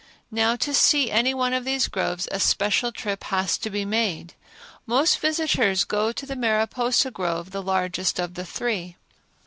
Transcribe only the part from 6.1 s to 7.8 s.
to the Mariposa grove, the